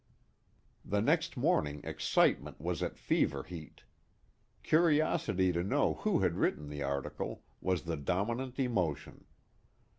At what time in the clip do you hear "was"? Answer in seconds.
2.59-2.81, 7.61-7.83